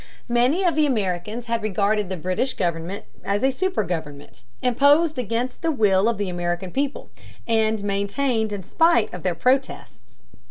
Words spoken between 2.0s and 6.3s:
the British government as a super government, imposed against the will of the